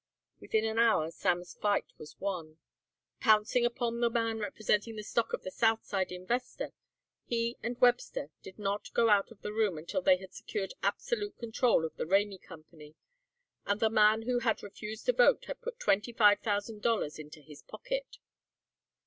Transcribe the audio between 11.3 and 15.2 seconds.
control of the Rainey Company and the man who had refused to